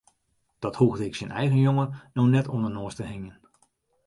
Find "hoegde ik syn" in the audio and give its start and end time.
0.75-1.31